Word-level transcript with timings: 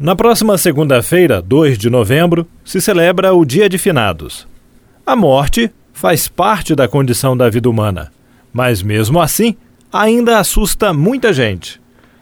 Na 0.00 0.14
próxima 0.14 0.56
segunda-feira, 0.56 1.42
2 1.42 1.76
de 1.76 1.90
novembro, 1.90 2.46
se 2.64 2.80
celebra 2.80 3.34
o 3.34 3.44
Dia 3.44 3.68
de 3.68 3.78
Finados. 3.78 4.46
A 5.04 5.16
morte 5.16 5.72
faz 5.92 6.28
parte 6.28 6.72
da 6.72 6.86
condição 6.86 7.36
da 7.36 7.50
vida 7.50 7.68
humana, 7.68 8.12
mas 8.52 8.80
mesmo 8.80 9.20
assim, 9.20 9.56
ainda 9.92 10.38
assusta 10.38 10.92
muita 10.92 11.32
gente. 11.32 11.80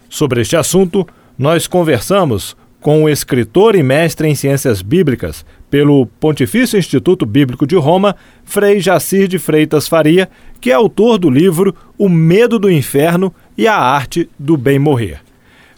Sobre 0.09 0.41
este 0.41 0.57
assunto, 0.57 1.07
nós 1.39 1.67
conversamos 1.67 2.57
com 2.81 3.05
o 3.05 3.11
escritor 3.11 3.77
e 3.77 3.83
mestre 3.83 4.27
em 4.27 4.35
ciências 4.35 4.81
bíblicas 4.81 5.45
pelo 5.71 6.07
Pontifício 6.07 6.79
Instituto 6.79 7.27
Bíblico 7.27 7.67
de 7.67 7.77
Roma, 7.77 8.17
Frei 8.43 8.81
Jacir 8.81 9.29
de 9.29 9.39
Freitas 9.39 9.87
Faria, 9.87 10.31
que 10.63 10.71
é 10.71 10.75
autor 10.75 11.19
do 11.19 11.29
livro 11.29 11.77
O 11.99 12.09
Medo 12.09 12.59
do 12.59 12.71
Inferno 12.71 13.35
e 13.55 13.69
a 13.69 13.77
Arte 13.77 14.31
do 14.39 14.57
Bem 14.57 14.79
Morrer. 14.79 15.21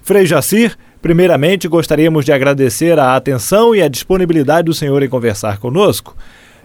Frei 0.01 0.27
Jacir 0.27 0.79
Primeiramente, 1.01 1.69
gostaríamos 1.69 2.25
de 2.25 2.33
agradecer 2.33 2.99
a 2.99 3.15
atenção 3.15 3.75
e 3.75 3.81
a 3.81 3.89
disponibilidade 3.89 4.67
do 4.67 4.75
senhor 4.75 5.01
em 5.03 5.09
conversar 5.09 5.59
conosco. 5.59 6.17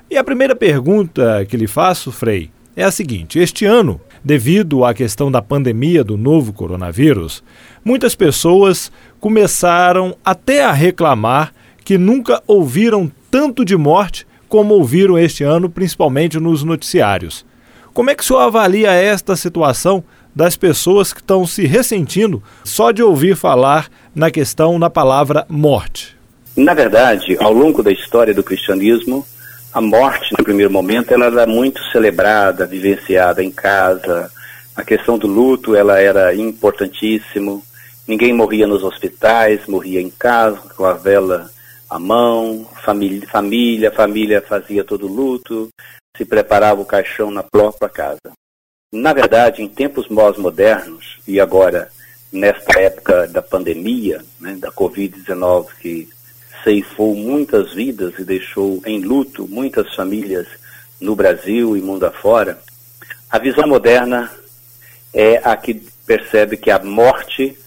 E 0.09 0.17
a 0.17 0.23
primeira 0.23 0.55
pergunta 0.55 1.45
que 1.47 1.55
lhe 1.55 1.67
faço, 1.67 2.11
Frei, 2.11 2.49
é 2.75 2.83
a 2.83 2.91
seguinte: 2.91 3.37
este 3.37 3.65
ano, 3.65 4.01
devido 4.23 4.83
à 4.83 4.93
questão 4.93 5.31
da 5.31 5.41
pandemia 5.41 6.03
do 6.03 6.17
novo 6.17 6.51
coronavírus, 6.51 7.43
muitas 7.85 8.15
pessoas 8.15 8.91
começaram 9.19 10.15
até 10.25 10.63
a 10.63 10.71
reclamar 10.71 11.53
que 11.85 11.97
nunca 11.97 12.41
ouviram 12.47 13.11
tanto 13.29 13.63
de 13.63 13.77
morte 13.77 14.25
como 14.49 14.73
ouviram 14.73 15.17
este 15.17 15.43
ano, 15.43 15.69
principalmente 15.69 16.39
nos 16.39 16.63
noticiários. 16.63 17.45
Como 17.93 18.09
é 18.09 18.15
que 18.15 18.23
o 18.23 18.25
senhor 18.25 18.39
avalia 18.39 18.91
esta 18.91 19.35
situação 19.35 20.03
das 20.35 20.57
pessoas 20.57 21.13
que 21.13 21.19
estão 21.19 21.45
se 21.45 21.65
ressentindo 21.65 22.41
só 22.63 22.91
de 22.91 23.03
ouvir 23.03 23.35
falar 23.35 23.89
na 24.15 24.31
questão, 24.31 24.79
na 24.79 24.89
palavra 24.89 25.45
morte? 25.49 26.17
Na 26.55 26.73
verdade, 26.73 27.35
ao 27.39 27.51
longo 27.51 27.81
da 27.81 27.91
história 27.91 28.33
do 28.33 28.43
cristianismo, 28.43 29.25
a 29.73 29.81
morte, 29.81 30.35
no 30.37 30.43
primeiro 30.43 30.71
momento, 30.71 31.11
ela 31.11 31.25
era 31.25 31.47
muito 31.47 31.83
celebrada, 31.91 32.65
vivenciada 32.65 33.43
em 33.43 33.49
casa. 33.49 34.31
A 34.75 34.83
questão 34.83 35.17
do 35.17 35.25
luto, 35.25 35.75
ela 35.75 35.99
era 35.99 36.35
importantíssimo. 36.35 37.63
Ninguém 38.07 38.33
morria 38.33 38.67
nos 38.67 38.83
hospitais, 38.83 39.65
morria 39.67 39.99
em 39.99 40.11
casa, 40.11 40.59
com 40.75 40.85
a 40.85 40.93
vela 40.93 41.49
à 41.89 41.97
mão, 41.97 42.67
família, 42.83 43.27
família, 43.27 43.91
família 43.91 44.41
fazia 44.41 44.83
todo 44.83 45.07
o 45.07 45.13
luto, 45.13 45.69
se 46.15 46.25
preparava 46.25 46.81
o 46.81 46.85
caixão 46.85 47.31
na 47.31 47.41
própria 47.41 47.89
casa. 47.89 48.31
Na 48.93 49.11
verdade, 49.11 49.63
em 49.63 49.67
tempos 49.67 50.07
pós-modernos, 50.07 51.17
e 51.27 51.39
agora 51.39 51.89
nesta 52.31 52.79
época 52.79 53.27
da 53.27 53.41
pandemia, 53.41 54.23
né, 54.39 54.53
da 54.53 54.71
Covid-19, 54.71 55.65
que 55.81 56.07
ceifou 56.63 57.15
muitas 57.15 57.73
vidas 57.73 58.13
e 58.19 58.23
deixou 58.23 58.83
em 58.85 59.01
luto 59.01 59.47
muitas 59.49 59.95
famílias 59.95 60.45
no 61.01 61.15
Brasil 61.15 61.75
e 61.75 61.81
mundo 61.81 62.05
afora, 62.05 62.59
a 63.31 63.39
visão 63.39 63.67
moderna 63.67 64.31
é 65.11 65.41
a 65.43 65.57
que 65.57 65.73
percebe 66.05 66.55
que 66.55 66.69
a 66.69 66.77
morte 66.77 67.57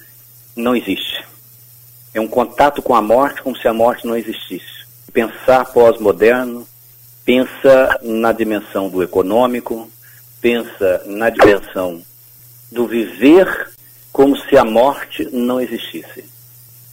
não 0.55 0.77
existe. 0.77 1.27
É 2.15 2.21
um 2.21 2.29
contato 2.29 2.81
com 2.81 2.95
a 2.95 3.03
morte 3.03 3.43
como 3.43 3.57
se 3.57 3.67
a 3.67 3.75
morte 3.75 4.07
não 4.07 4.17
existisse. 4.17 4.87
Pensar 5.13 5.65
pós-moderno 5.73 6.65
pensa 7.25 7.99
na 8.01 8.31
dimensão 8.31 8.89
do 8.89 9.03
econômico, 9.03 9.91
pensa 10.47 11.02
na 11.06 11.28
dimensão 11.28 12.00
do 12.70 12.86
viver 12.86 13.69
como 14.12 14.36
se 14.36 14.56
a 14.56 14.64
morte 14.64 15.28
não 15.33 15.61
existisse. 15.61 16.25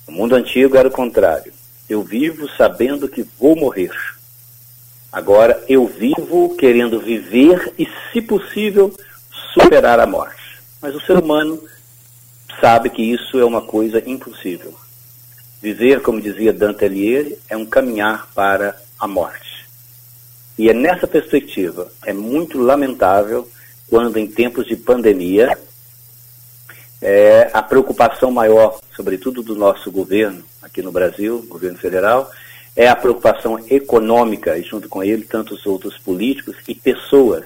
O 0.07 0.11
mundo 0.11 0.33
antigo 0.33 0.75
era 0.75 0.87
o 0.87 0.91
contrário. 0.91 1.53
Eu 1.87 2.01
vivo 2.01 2.49
sabendo 2.57 3.07
que 3.07 3.21
vou 3.39 3.55
morrer. 3.55 3.91
Agora 5.11 5.63
eu 5.69 5.85
vivo 5.85 6.55
querendo 6.57 6.99
viver 6.99 7.71
e, 7.77 7.87
se 8.11 8.23
possível, 8.23 8.91
superar 9.53 9.99
a 9.99 10.07
morte. 10.07 10.57
Mas 10.81 10.95
o 10.95 11.01
ser 11.01 11.19
humano 11.19 11.61
sabe 12.59 12.89
que 12.89 13.03
isso 13.03 13.37
é 13.37 13.45
uma 13.45 13.61
coisa 13.61 14.01
impossível. 14.03 14.73
Viver, 15.61 16.01
como 16.01 16.19
dizia 16.19 16.51
Dante 16.51 16.85
Alighieri, 16.85 17.37
é 17.47 17.55
um 17.55 17.67
caminhar 17.67 18.27
para 18.33 18.75
a 18.99 19.07
morte. 19.07 19.52
E 20.57 20.69
é 20.69 20.73
nessa 20.73 21.07
perspectiva, 21.07 21.91
é 22.05 22.13
muito 22.13 22.59
lamentável 22.59 23.47
quando 23.89 24.17
em 24.17 24.27
tempos 24.27 24.65
de 24.65 24.75
pandemia, 24.75 25.57
é, 27.01 27.49
a 27.53 27.61
preocupação 27.61 28.31
maior, 28.31 28.79
sobretudo 28.95 29.43
do 29.43 29.55
nosso 29.55 29.91
governo 29.91 30.43
aqui 30.61 30.81
no 30.81 30.91
Brasil, 30.91 31.45
governo 31.47 31.77
federal, 31.77 32.31
é 32.75 32.87
a 32.87 32.95
preocupação 32.95 33.59
econômica, 33.69 34.57
e 34.57 34.63
junto 34.63 34.89
com 34.89 35.03
ele 35.03 35.23
tantos 35.23 35.65
outros 35.65 35.97
políticos 35.97 36.55
e 36.67 36.73
pessoas. 36.73 37.43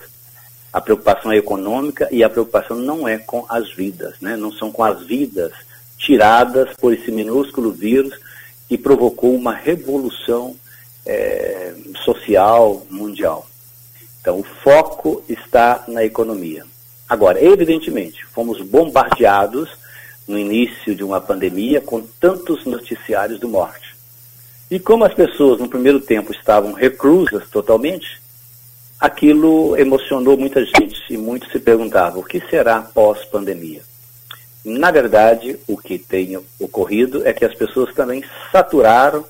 A 0.71 0.79
preocupação 0.79 1.31
é 1.31 1.37
econômica 1.37 2.07
e 2.11 2.23
a 2.23 2.29
preocupação 2.29 2.77
não 2.77 3.07
é 3.07 3.17
com 3.17 3.45
as 3.49 3.73
vidas, 3.73 4.15
né? 4.21 4.37
não 4.37 4.51
são 4.51 4.71
com 4.71 4.83
as 4.83 5.05
vidas 5.05 5.51
tiradas 5.97 6.69
por 6.77 6.93
esse 6.93 7.11
minúsculo 7.11 7.71
vírus 7.71 8.13
que 8.69 8.77
provocou 8.77 9.35
uma 9.35 9.53
revolução 9.53 10.55
é, 11.07 11.73
social 12.03 12.85
mundial. 12.89 13.47
Então, 14.21 14.39
o 14.39 14.43
foco 14.43 15.23
está 15.27 15.83
na 15.87 16.03
economia. 16.03 16.65
Agora, 17.07 17.41
evidentemente, 17.41 18.25
fomos 18.25 18.61
bombardeados 18.61 19.69
no 20.27 20.37
início 20.37 20.93
de 20.93 21.03
uma 21.03 21.21
pandemia 21.21 21.79
com 21.79 22.01
tantos 22.19 22.65
noticiários 22.65 23.39
de 23.39 23.45
morte. 23.45 23.95
E 24.69 24.77
como 24.77 25.05
as 25.05 25.13
pessoas 25.13 25.59
no 25.59 25.69
primeiro 25.69 26.01
tempo 26.01 26.33
estavam 26.33 26.73
reclusas 26.73 27.49
totalmente, 27.49 28.21
aquilo 28.99 29.77
emocionou 29.77 30.35
muita 30.37 30.65
gente 30.65 31.01
e 31.09 31.15
muitos 31.15 31.49
se 31.49 31.59
perguntavam 31.59 32.19
o 32.19 32.25
que 32.25 32.41
será 32.49 32.81
pós-pandemia. 32.81 33.81
Na 34.65 34.91
verdade, 34.91 35.57
o 35.65 35.77
que 35.77 35.97
tem 35.97 36.37
ocorrido 36.59 37.25
é 37.25 37.31
que 37.31 37.45
as 37.45 37.53
pessoas 37.53 37.93
também 37.95 38.21
saturaram 38.51 39.23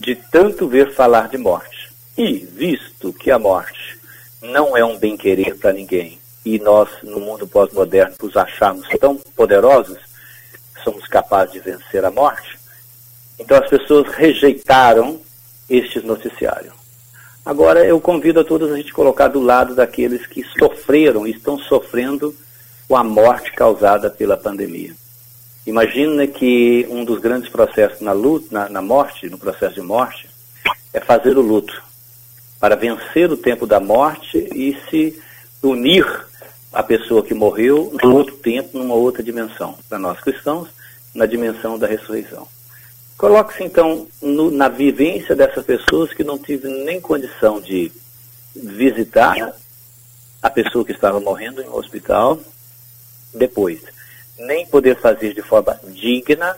de 0.00 0.16
tanto 0.16 0.66
ver 0.66 0.92
falar 0.94 1.28
de 1.28 1.36
morte. 1.36 1.92
E, 2.16 2.38
visto 2.38 3.12
que 3.12 3.30
a 3.30 3.38
morte 3.38 3.98
não 4.42 4.76
é 4.76 4.84
um 4.84 4.98
bem-querer 4.98 5.56
para 5.56 5.72
ninguém, 5.72 6.18
e 6.44 6.58
nós, 6.58 6.88
no 7.02 7.20
mundo 7.20 7.46
pós-moderno, 7.46 8.14
nos 8.22 8.36
acharmos 8.36 8.88
tão 8.98 9.16
poderosos, 9.36 9.98
somos 10.82 11.06
capazes 11.06 11.52
de 11.52 11.60
vencer 11.60 12.04
a 12.04 12.10
morte, 12.10 12.58
então 13.38 13.58
as 13.58 13.68
pessoas 13.68 14.08
rejeitaram 14.14 15.20
estes 15.68 16.02
noticiários. 16.02 16.72
Agora 17.44 17.84
eu 17.84 18.00
convido 18.00 18.40
a 18.40 18.44
todos 18.44 18.70
a 18.70 18.76
gente 18.76 18.92
colocar 18.92 19.28
do 19.28 19.40
lado 19.40 19.74
daqueles 19.74 20.26
que 20.26 20.42
sofreram 20.58 21.26
e 21.26 21.32
estão 21.32 21.58
sofrendo 21.58 22.34
com 22.88 22.96
a 22.96 23.04
morte 23.04 23.52
causada 23.52 24.10
pela 24.10 24.36
pandemia. 24.36 24.94
Imagina 25.66 26.26
que 26.26 26.86
um 26.88 27.04
dos 27.04 27.18
grandes 27.18 27.50
processos 27.50 28.00
na 28.00 28.12
luta, 28.12 28.46
na, 28.50 28.68
na 28.68 28.82
morte, 28.82 29.28
no 29.28 29.38
processo 29.38 29.74
de 29.74 29.82
morte, 29.82 30.28
é 30.92 31.00
fazer 31.00 31.36
o 31.36 31.42
luto 31.42 31.82
para 32.58 32.76
vencer 32.76 33.30
o 33.30 33.36
tempo 33.36 33.66
da 33.66 33.78
morte 33.78 34.38
e 34.54 34.76
se 34.88 35.18
unir 35.62 36.06
à 36.72 36.82
pessoa 36.82 37.22
que 37.22 37.34
morreu 37.34 37.92
num 38.02 38.14
outro 38.14 38.36
tempo, 38.36 38.78
numa 38.78 38.94
outra 38.94 39.22
dimensão. 39.22 39.78
Para 39.88 39.98
nós 39.98 40.18
cristãos, 40.20 40.68
na 41.14 41.26
dimensão 41.26 41.78
da 41.78 41.86
ressurreição. 41.86 42.46
Coloque-se 43.16 43.62
então 43.62 44.06
no, 44.22 44.50
na 44.50 44.68
vivência 44.68 45.36
dessas 45.36 45.64
pessoas 45.64 46.12
que 46.14 46.24
não 46.24 46.38
tiveram 46.38 46.84
nem 46.84 47.00
condição 47.00 47.60
de 47.60 47.92
visitar 48.54 49.54
a 50.40 50.48
pessoa 50.50 50.84
que 50.84 50.92
estava 50.92 51.20
morrendo 51.20 51.60
em 51.60 51.68
um 51.68 51.76
hospital 51.76 52.40
depois 53.34 53.80
nem 54.40 54.66
poder 54.66 54.96
fazer 54.96 55.34
de 55.34 55.42
forma 55.42 55.78
digna 55.88 56.56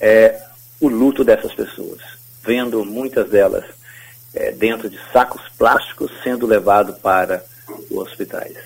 é, 0.00 0.40
o 0.80 0.88
luto 0.88 1.24
dessas 1.24 1.52
pessoas, 1.52 2.00
vendo 2.42 2.84
muitas 2.84 3.28
delas 3.28 3.64
é, 4.34 4.52
dentro 4.52 4.88
de 4.88 4.98
sacos 5.12 5.42
plásticos 5.56 6.10
sendo 6.22 6.46
levado 6.46 6.94
para 6.94 7.44
os 7.90 7.96
hospitais. 7.96 8.56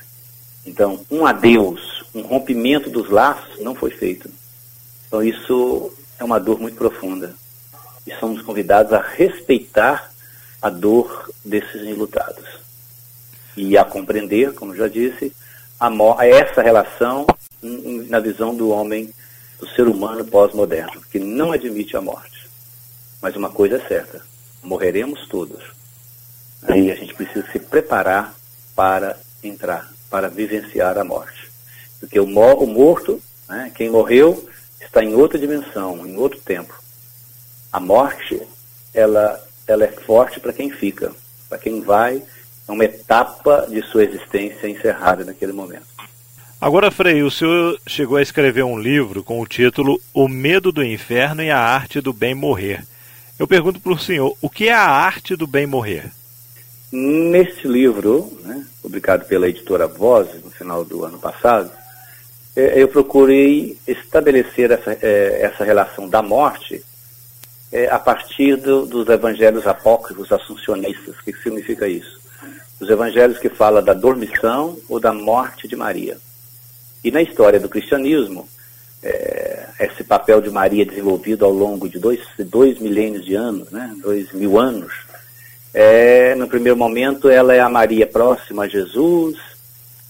Então, 0.66 1.00
um 1.10 1.24
adeus, 1.24 2.04
um 2.14 2.22
rompimento 2.22 2.90
dos 2.90 3.08
laços 3.08 3.60
não 3.60 3.74
foi 3.74 3.90
feito. 3.90 4.28
Então, 5.06 5.22
isso 5.22 5.92
é 6.18 6.24
uma 6.24 6.38
dor 6.38 6.60
muito 6.60 6.76
profunda. 6.76 7.34
E 8.06 8.12
somos 8.16 8.42
convidados 8.42 8.92
a 8.92 9.00
respeitar 9.00 10.10
a 10.60 10.68
dor 10.68 11.30
desses 11.44 11.82
enlutados. 11.82 12.44
E 13.56 13.76
a 13.78 13.84
compreender, 13.84 14.52
como 14.54 14.76
já 14.76 14.88
disse, 14.88 15.32
a 15.78 16.26
essa 16.26 16.60
relação 16.60 17.26
na 17.62 18.20
visão 18.20 18.54
do 18.54 18.70
homem, 18.70 19.12
do 19.58 19.68
ser 19.68 19.86
humano 19.86 20.24
pós-moderno, 20.24 21.00
que 21.10 21.18
não 21.18 21.52
admite 21.52 21.96
a 21.96 22.00
morte. 22.00 22.48
Mas 23.20 23.36
uma 23.36 23.50
coisa 23.50 23.76
é 23.76 23.88
certa: 23.88 24.22
morreremos 24.62 25.28
todos. 25.28 25.62
Aí 26.62 26.90
a 26.90 26.94
gente 26.94 27.14
precisa 27.14 27.46
se 27.50 27.58
preparar 27.58 28.34
para 28.74 29.18
entrar, 29.42 29.90
para 30.10 30.28
vivenciar 30.28 30.98
a 30.98 31.04
morte. 31.04 31.50
Porque 31.98 32.18
o, 32.18 32.26
morto, 32.26 33.20
né, 33.48 33.70
quem 33.74 33.90
morreu, 33.90 34.48
está 34.80 35.02
em 35.02 35.14
outra 35.14 35.38
dimensão, 35.38 36.06
em 36.06 36.16
outro 36.16 36.40
tempo. 36.40 36.74
A 37.72 37.78
morte, 37.78 38.40
ela, 38.92 39.42
ela 39.66 39.84
é 39.84 39.92
forte 39.92 40.40
para 40.40 40.52
quem 40.52 40.70
fica. 40.70 41.12
Para 41.48 41.58
quem 41.58 41.80
vai, 41.80 42.22
é 42.68 42.72
uma 42.72 42.84
etapa 42.84 43.66
de 43.68 43.82
sua 43.82 44.04
existência 44.04 44.68
encerrada 44.68 45.24
naquele 45.24 45.52
momento. 45.52 45.86
Agora, 46.60 46.90
Frei, 46.90 47.22
o 47.22 47.30
senhor 47.30 47.80
chegou 47.86 48.18
a 48.18 48.22
escrever 48.22 48.62
um 48.62 48.78
livro 48.78 49.22
com 49.22 49.40
o 49.40 49.46
título 49.46 49.98
O 50.12 50.28
Medo 50.28 50.70
do 50.70 50.84
Inferno 50.84 51.42
e 51.42 51.50
a 51.50 51.58
Arte 51.58 52.02
do 52.02 52.12
Bem 52.12 52.34
Morrer. 52.34 52.84
Eu 53.38 53.48
pergunto 53.48 53.80
para 53.80 53.92
o 53.94 53.98
senhor, 53.98 54.36
o 54.42 54.50
que 54.50 54.68
é 54.68 54.74
a 54.74 54.86
arte 54.86 55.34
do 55.34 55.46
bem 55.46 55.66
morrer? 55.66 56.12
Neste 56.92 57.66
livro, 57.66 58.30
né, 58.44 58.66
publicado 58.82 59.24
pela 59.24 59.48
editora 59.48 59.86
Voz 59.86 60.28
no 60.44 60.50
final 60.50 60.84
do 60.84 61.02
ano 61.06 61.18
passado, 61.18 61.70
é, 62.54 62.82
eu 62.82 62.86
procurei 62.88 63.78
estabelecer 63.88 64.70
essa, 64.70 64.92
é, 65.00 65.40
essa 65.40 65.64
relação 65.64 66.06
da 66.06 66.20
morte 66.20 66.84
é, 67.72 67.88
a 67.88 67.98
partir 67.98 68.56
do, 68.56 68.84
dos 68.84 69.08
evangelhos 69.08 69.66
apócrifos 69.66 70.30
assuncionistas. 70.30 71.16
O 71.16 71.24
que 71.24 71.32
significa 71.32 71.88
isso? 71.88 72.20
Os 72.78 72.90
evangelhos 72.90 73.38
que 73.38 73.48
falam 73.48 73.82
da 73.82 73.94
dormição 73.94 74.76
ou 74.86 75.00
da 75.00 75.14
morte 75.14 75.66
de 75.66 75.74
Maria. 75.74 76.18
E 77.02 77.10
na 77.10 77.22
história 77.22 77.58
do 77.58 77.68
cristianismo, 77.68 78.48
é, 79.02 79.66
esse 79.80 80.04
papel 80.04 80.40
de 80.40 80.50
Maria 80.50 80.84
desenvolvido 80.84 81.44
ao 81.44 81.52
longo 81.52 81.88
de 81.88 81.98
dois, 81.98 82.20
dois 82.38 82.78
milênios 82.78 83.24
de 83.24 83.34
anos, 83.34 83.70
né, 83.70 83.94
dois 84.02 84.30
mil 84.32 84.58
anos, 84.58 84.92
é, 85.72 86.34
no 86.34 86.48
primeiro 86.48 86.76
momento 86.76 87.28
ela 87.28 87.54
é 87.54 87.60
a 87.60 87.68
Maria 87.68 88.06
próxima 88.06 88.64
a 88.64 88.68
Jesus, 88.68 89.36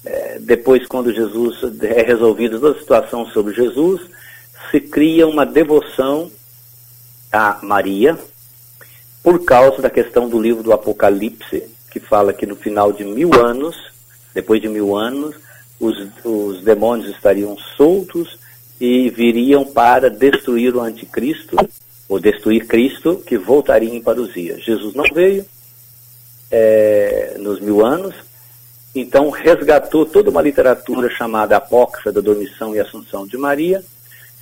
é, 0.05 0.39
depois 0.41 0.87
quando 0.87 1.13
Jesus 1.13 1.59
é 1.83 2.03
resolvido 2.03 2.59
toda 2.59 2.77
a 2.77 2.81
situação 2.81 3.27
sobre 3.27 3.55
Jesus, 3.55 4.01
se 4.71 4.81
cria 4.81 5.27
uma 5.27 5.45
devoção 5.45 6.31
a 7.33 7.59
Maria, 7.63 8.19
por 9.23 9.45
causa 9.45 9.83
da 9.83 9.91
questão 9.91 10.29
do 10.29 10.41
livro 10.41 10.63
do 10.63 10.73
Apocalipse, 10.73 11.65
que 11.91 12.01
fala 12.01 12.33
que 12.33 12.47
no 12.47 12.57
final 12.57 12.93
de 12.93 13.05
mil 13.05 13.35
anos, 13.35 13.77
depois 14.35 14.61
de 14.61 14.69
mil 14.69 14.97
anos, 14.97 15.37
os, 15.81 15.97
os 16.25 16.63
demônios 16.63 17.09
estariam 17.09 17.57
soltos 17.77 18.39
e 18.81 19.09
viriam 19.11 19.65
para 19.65 20.11
destruir 20.11 20.77
o 20.77 20.81
anticristo, 20.81 21.57
ou 22.09 22.21
destruir 22.21 22.67
Cristo, 22.67 23.17
que 23.27 23.39
voltaria 23.39 23.95
em 23.95 24.03
parousia. 24.03 24.59
Jesus 24.59 24.95
não 24.95 25.05
veio 25.13 25.45
é, 26.51 27.37
nos 27.39 27.61
mil 27.61 27.85
anos, 27.85 28.15
então 28.95 29.31
resgatou 29.31 30.05
toda 30.05 30.31
uma 30.31 30.43
literatura 30.43 31.09
chamada 31.09 31.57
Apócrifa 31.57 32.11
da 32.11 32.21
Dormição 32.21 32.75
e 32.75 32.81
Assunção 32.81 33.27
de 33.27 33.39
Maria, 33.39 33.83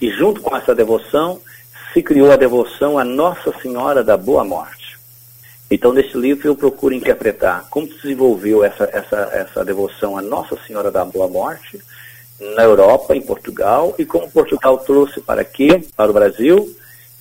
e 0.01 0.11
junto 0.11 0.41
com 0.41 0.57
essa 0.57 0.75
devoção 0.75 1.41
se 1.93 2.03
criou 2.03 2.31
a 2.31 2.37
devoção 2.37 2.99
a 2.99 3.05
Nossa 3.05 3.53
Senhora 3.61 4.03
da 4.03 4.17
Boa 4.17 4.45
Morte. 4.45 4.78
Então, 5.71 5.93
nesse 5.93 6.17
livro, 6.17 6.49
eu 6.49 6.57
procuro 6.57 6.95
interpretar 6.95 7.67
como 7.69 7.87
se 7.87 8.03
desenvolveu 8.03 8.65
essa, 8.65 8.89
essa, 8.93 9.17
essa 9.33 9.65
devoção 9.65 10.17
a 10.17 10.23
Nossa 10.23 10.57
Senhora 10.67 10.91
da 10.91 11.05
Boa 11.05 11.29
Morte 11.29 11.79
na 12.41 12.63
Europa, 12.63 13.15
em 13.15 13.21
Portugal, 13.21 13.95
e 13.99 14.05
como 14.05 14.31
Portugal 14.31 14.79
trouxe 14.79 15.21
para 15.21 15.43
aqui, 15.43 15.87
para 15.97 16.11
o 16.11 16.15
Brasil, 16.15 16.75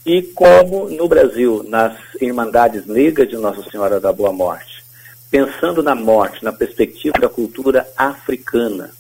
e 0.06 0.22
como 0.22 0.90
no 0.90 1.08
Brasil, 1.08 1.66
nas 1.68 1.98
Irmandades 2.22 2.86
Negras 2.86 3.28
de 3.28 3.36
Nossa 3.36 3.68
Senhora 3.70 4.00
da 4.00 4.14
Boa 4.14 4.32
Morte, 4.32 4.84
pensando 5.30 5.84
na 5.84 5.96
morte, 5.96 6.44
na 6.44 6.54
perspectiva 6.54 7.20
da 7.20 7.28
cultura 7.28 7.86
africana, 7.98 8.92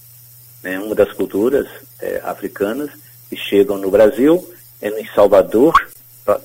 né, 0.61 0.77
uma 0.79 0.95
das 0.95 1.13
culturas 1.13 1.67
é, 2.01 2.19
africanas 2.23 2.89
que 3.29 3.37
chegam 3.37 3.77
no 3.77 3.89
Brasil, 3.89 4.45
é 4.81 4.89
em 4.89 5.07
Salvador, 5.13 5.73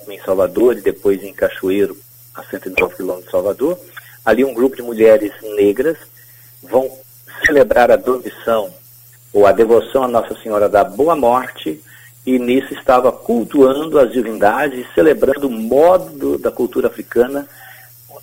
em 0.09 0.21
Salvador 0.21 0.77
e 0.77 0.83
depois 0.83 1.23
em 1.25 1.33
Cachoeiro, 1.33 1.97
a 2.35 2.43
109 2.45 2.97
quilômetros 2.97 3.27
de 3.27 3.31
Salvador. 3.31 3.79
Ali 4.25 4.45
um 4.45 4.55
grupo 4.55 4.77
de 4.77 4.83
mulheres 4.83 5.33
negras 5.57 5.99
vão 6.63 6.91
celebrar 7.45 7.91
a 7.91 7.97
dormição 7.97 8.73
ou 9.33 9.47
a 9.47 9.53
devoção 9.53 10.05
à 10.05 10.09
Nossa 10.09 10.35
Senhora 10.43 10.69
da 10.69 10.85
Boa 10.85 11.17
Morte 11.17 11.83
e 12.25 12.39
nisso 12.39 12.73
estava 12.75 13.11
cultuando 13.11 13.99
as 13.99 14.13
divindades 14.13 14.87
celebrando 14.95 15.49
o 15.49 15.51
modo 15.51 16.11
do, 16.11 16.39
da 16.39 16.51
cultura 16.51 16.87
africana 16.87 17.49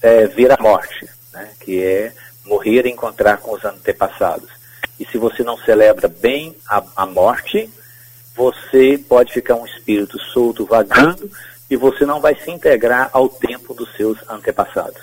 é, 0.01 0.27
ver 0.27 0.51
a 0.51 0.57
morte, 0.62 1.09
né, 1.33 1.50
que 1.59 1.83
é 1.83 2.13
morrer 2.45 2.85
e 2.85 2.91
encontrar 2.91 3.38
com 3.38 3.53
os 3.53 3.65
antepassados. 3.65 4.50
E 5.00 5.05
se 5.05 5.17
você 5.17 5.44
não 5.44 5.57
celebra 5.57 6.07
bem 6.07 6.55
a, 6.67 6.83
a 6.95 7.05
morte, 7.05 7.69
você 8.35 8.97
pode 8.97 9.33
ficar 9.33 9.55
um 9.55 9.65
espírito 9.65 10.17
solto 10.17 10.65
vagando 10.65 11.29
e 11.69 11.75
você 11.75 12.06
não 12.06 12.19
vai 12.19 12.36
se 12.36 12.50
integrar 12.50 13.10
ao 13.13 13.30
tempo 13.30 13.74
dos 13.74 13.95
seus 13.95 14.18
antepassados. 14.30 15.01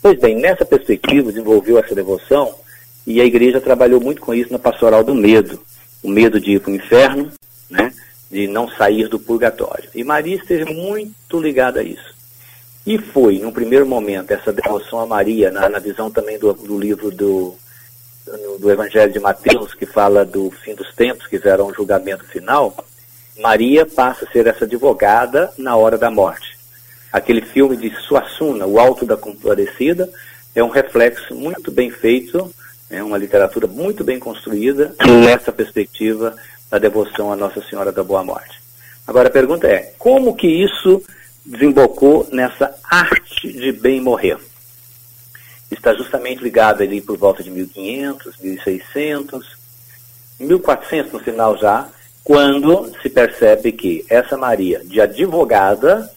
Pois 0.00 0.18
bem, 0.18 0.36
nessa 0.36 0.64
perspectiva 0.64 1.30
desenvolveu 1.30 1.78
essa 1.78 1.94
devoção 1.94 2.54
e 3.06 3.20
a 3.20 3.24
igreja 3.24 3.60
trabalhou 3.60 4.00
muito 4.00 4.20
com 4.20 4.34
isso 4.34 4.52
na 4.52 4.58
pastoral 4.58 5.02
do 5.02 5.14
medo, 5.14 5.60
o 6.02 6.08
medo 6.08 6.40
de 6.40 6.52
ir 6.52 6.60
para 6.60 6.72
o 6.72 6.74
inferno, 6.76 7.32
né, 7.68 7.92
de 8.30 8.46
não 8.46 8.68
sair 8.68 9.08
do 9.08 9.18
purgatório. 9.18 9.88
E 9.94 10.02
Maria 10.02 10.36
esteve 10.36 10.72
muito 10.72 11.40
ligada 11.40 11.80
a 11.80 11.82
isso. 11.82 12.12
E 12.84 12.98
foi, 12.98 13.38
num 13.38 13.52
primeiro 13.52 13.86
momento, 13.86 14.32
essa 14.32 14.52
devoção 14.52 14.98
a 14.98 15.06
Maria, 15.06 15.50
na, 15.50 15.68
na 15.68 15.78
visão 15.78 16.10
também 16.10 16.36
do, 16.36 16.52
do 16.52 16.78
livro 16.78 17.12
do, 17.12 17.54
do, 18.58 18.70
Evangelho 18.70 19.12
de 19.12 19.20
Mateus, 19.20 19.72
que 19.74 19.86
fala 19.86 20.24
do 20.24 20.50
fim 20.50 20.74
dos 20.74 20.92
tempos, 20.94 21.28
que 21.28 21.38
será 21.38 21.62
um 21.62 21.72
julgamento 21.72 22.24
final, 22.24 22.74
Maria 23.38 23.86
passa 23.86 24.24
a 24.24 24.30
ser 24.30 24.46
essa 24.46 24.64
advogada 24.64 25.52
na 25.56 25.76
hora 25.76 25.96
da 25.96 26.10
morte. 26.10 26.56
Aquele 27.12 27.42
filme 27.42 27.76
de 27.76 27.94
Suassuna, 28.06 28.66
O 28.66 28.78
Alto 28.78 29.04
da 29.04 29.16
Comparecida, 29.16 30.08
é 30.54 30.62
um 30.62 30.68
reflexo 30.68 31.34
muito 31.34 31.70
bem 31.70 31.90
feito, 31.90 32.54
é 32.90 33.02
uma 33.02 33.18
literatura 33.18 33.66
muito 33.66 34.04
bem 34.04 34.18
construída 34.18 34.94
nessa 35.24 35.50
perspectiva 35.50 36.36
da 36.70 36.78
devoção 36.78 37.32
à 37.32 37.36
Nossa 37.36 37.62
Senhora 37.62 37.92
da 37.92 38.02
Boa 38.02 38.22
Morte. 38.22 38.60
Agora 39.06 39.28
a 39.28 39.32
pergunta 39.32 39.66
é, 39.66 39.92
como 39.98 40.34
que 40.34 40.46
isso 40.46 41.02
desembocou 41.44 42.28
nessa 42.32 42.74
arte 42.84 43.52
de 43.52 43.72
bem 43.72 44.00
morrer? 44.00 44.38
Está 45.70 45.94
justamente 45.94 46.42
ligado 46.42 46.82
ali 46.82 47.00
por 47.00 47.16
volta 47.16 47.42
de 47.42 47.50
1500, 47.50 48.38
1600, 48.38 49.56
1400 50.38 51.12
no 51.12 51.18
final 51.18 51.56
já, 51.56 51.88
quando 52.24 52.92
se 53.02 53.08
percebe 53.08 53.72
que 53.72 54.04
essa 54.08 54.36
Maria, 54.36 54.80
de 54.84 55.00
advogada, 55.00 56.10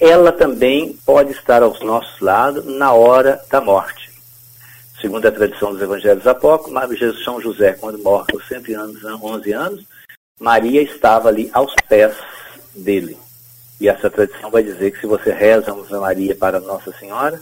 ela 0.00 0.32
também 0.32 0.98
pode 1.06 1.32
estar 1.32 1.62
aos 1.62 1.80
nossos 1.80 2.20
lados 2.20 2.64
na 2.64 2.92
hora 2.92 3.40
da 3.50 3.60
morte. 3.60 4.10
Segundo 5.00 5.26
a 5.26 5.32
tradição 5.32 5.72
dos 5.72 5.82
evangelhos 5.82 6.26
apócrifos, 6.26 6.98
Jesus 6.98 7.24
São 7.24 7.40
José, 7.40 7.72
quando 7.74 7.98
morre 7.98 8.26
aos 8.32 8.46
100 8.48 8.74
anos, 8.74 9.04
11 9.04 9.52
anos, 9.52 9.84
Maria 10.40 10.82
estava 10.82 11.28
ali 11.28 11.48
aos 11.52 11.72
pés 11.88 12.14
dele. 12.74 13.16
E 13.80 13.88
essa 13.88 14.10
tradição 14.10 14.50
vai 14.50 14.62
dizer 14.62 14.90
que 14.92 15.00
se 15.00 15.06
você 15.06 15.32
reza 15.32 15.72
a 15.72 16.00
Maria 16.00 16.34
para 16.34 16.58
Nossa 16.58 16.92
Senhora, 16.98 17.40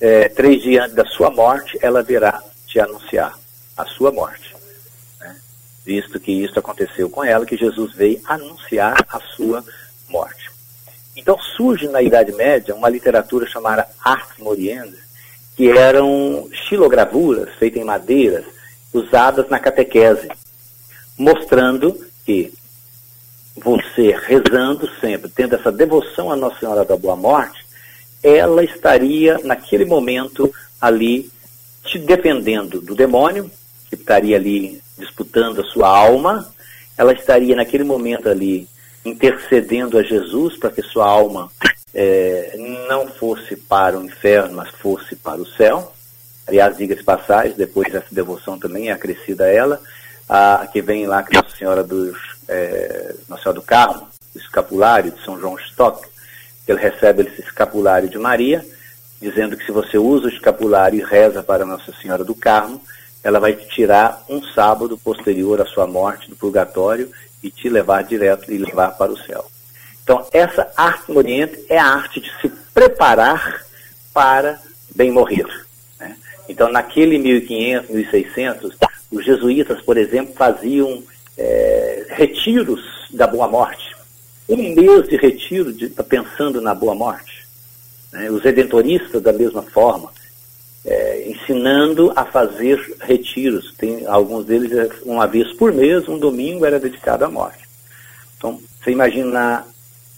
é, 0.00 0.28
três 0.28 0.62
dias 0.62 0.84
antes 0.84 0.96
da 0.96 1.04
sua 1.04 1.30
morte, 1.30 1.78
ela 1.80 2.02
virá 2.02 2.42
te 2.66 2.80
anunciar 2.80 3.38
a 3.76 3.84
sua 3.84 4.10
morte 4.10 4.55
visto 5.86 6.18
que 6.18 6.32
isso 6.32 6.58
aconteceu 6.58 7.08
com 7.08 7.22
ela, 7.22 7.46
que 7.46 7.56
Jesus 7.56 7.94
veio 7.94 8.20
anunciar 8.24 9.06
a 9.08 9.20
sua 9.20 9.64
morte. 10.08 10.50
Então 11.16 11.38
surge 11.56 11.86
na 11.86 12.02
Idade 12.02 12.32
Média 12.32 12.74
uma 12.74 12.88
literatura 12.88 13.46
chamada 13.46 13.88
Ars 14.04 14.36
Moriendi, 14.38 14.98
que 15.56 15.70
eram 15.70 16.48
xilogravuras 16.68 17.54
feitas 17.54 17.80
em 17.80 17.84
madeiras, 17.84 18.44
usadas 18.92 19.48
na 19.48 19.60
catequese, 19.60 20.28
mostrando 21.16 21.98
que 22.24 22.52
você 23.56 24.10
rezando 24.10 24.90
sempre, 25.00 25.30
tendo 25.30 25.54
essa 25.54 25.72
devoção 25.72 26.30
à 26.30 26.36
Nossa 26.36 26.58
Senhora 26.58 26.84
da 26.84 26.96
Boa 26.96 27.16
Morte, 27.16 27.64
ela 28.22 28.62
estaria 28.64 29.38
naquele 29.44 29.84
momento 29.84 30.52
ali 30.80 31.30
te 31.84 31.98
defendendo 31.98 32.80
do 32.80 32.94
demônio, 32.94 33.50
que 33.88 33.94
estaria 33.94 34.36
ali 34.36 34.82
disputando 34.98 35.60
a 35.60 35.64
sua 35.64 35.88
alma, 35.88 36.48
ela 36.96 37.12
estaria 37.12 37.54
naquele 37.54 37.84
momento 37.84 38.28
ali 38.28 38.68
intercedendo 39.04 39.98
a 39.98 40.02
Jesus 40.02 40.56
para 40.56 40.70
que 40.70 40.82
sua 40.82 41.06
alma 41.06 41.50
é, 41.94 42.54
não 42.88 43.08
fosse 43.08 43.56
para 43.56 43.98
o 43.98 44.04
inferno, 44.04 44.56
mas 44.56 44.70
fosse 44.70 45.14
para 45.16 45.40
o 45.40 45.46
céu. 45.46 45.92
Aliás, 46.46 46.76
diga-se 46.76 47.02
passagem, 47.02 47.54
depois 47.56 47.92
essa 47.94 48.06
devoção 48.10 48.58
também 48.58 48.88
é 48.88 48.92
acrescida 48.92 49.44
a 49.44 49.52
ela, 49.52 49.80
a, 50.28 50.68
que 50.72 50.80
vem 50.82 51.06
lá 51.06 51.22
que 51.22 51.34
Nossa 51.34 51.56
Senhora, 51.56 51.82
dos, 51.82 52.16
é, 52.48 53.14
Nossa 53.28 53.42
Senhora 53.42 53.60
do 53.60 53.66
Carmo, 53.66 54.08
o 54.34 54.38
escapulário 54.38 55.10
de 55.10 55.24
São 55.24 55.40
João 55.40 55.58
Stock, 55.58 56.06
que 56.64 56.72
ele 56.72 56.80
recebe 56.80 57.22
esse 57.22 57.40
escapulário 57.40 58.08
de 58.08 58.18
Maria, 58.18 58.64
dizendo 59.20 59.56
que 59.56 59.64
se 59.64 59.72
você 59.72 59.96
usa 59.96 60.26
o 60.26 60.30
escapulário 60.30 60.98
e 60.98 61.04
reza 61.04 61.42
para 61.42 61.64
Nossa 61.64 61.92
Senhora 62.00 62.24
do 62.24 62.34
Carmo, 62.34 62.80
ela 63.26 63.40
vai 63.40 63.54
te 63.54 63.66
tirar 63.66 64.24
um 64.28 64.40
sábado 64.40 64.96
posterior 64.96 65.60
à 65.60 65.66
sua 65.66 65.84
morte 65.84 66.30
do 66.30 66.36
purgatório 66.36 67.10
e 67.42 67.50
te 67.50 67.68
levar 67.68 68.04
direto 68.04 68.52
e 68.52 68.56
levar 68.56 68.92
para 68.92 69.10
o 69.10 69.18
céu. 69.18 69.44
Então, 70.00 70.24
essa 70.32 70.72
arte 70.76 71.10
no 71.10 71.18
Oriente 71.18 71.60
é 71.68 71.76
a 71.76 71.86
arte 71.86 72.20
de 72.20 72.30
se 72.40 72.48
preparar 72.72 73.66
para 74.14 74.60
bem 74.94 75.10
morrer. 75.10 75.44
Né? 75.98 76.16
Então, 76.48 76.70
naquele 76.70 77.18
1500, 77.18 77.90
1600, 77.90 78.76
os 79.10 79.24
jesuítas, 79.24 79.82
por 79.82 79.96
exemplo, 79.96 80.32
faziam 80.32 81.02
é, 81.36 82.06
retiros 82.10 82.80
da 83.10 83.26
boa 83.26 83.48
morte. 83.48 83.96
Um 84.48 84.72
mês 84.72 85.08
de 85.08 85.16
retiro 85.16 85.72
de, 85.72 85.88
pensando 85.88 86.60
na 86.60 86.76
boa 86.76 86.94
morte. 86.94 87.44
Né? 88.12 88.30
Os 88.30 88.40
redentoristas, 88.44 89.20
da 89.20 89.32
mesma 89.32 89.62
forma, 89.62 90.12
é, 90.86 91.28
ensinando 91.28 92.12
a 92.14 92.24
fazer 92.24 92.80
retiros. 93.00 93.74
Tem 93.76 94.06
alguns 94.06 94.46
deles 94.46 94.72
é, 94.72 94.88
uma 95.04 95.26
vez 95.26 95.52
por 95.54 95.72
mês, 95.72 96.08
um 96.08 96.18
domingo 96.18 96.64
era 96.64 96.78
dedicado 96.78 97.24
à 97.24 97.30
morte. 97.30 97.66
Então, 98.38 98.60
você 98.80 98.92
imagina 98.92 99.64